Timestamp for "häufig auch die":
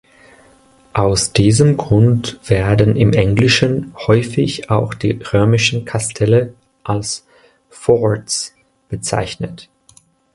4.07-5.11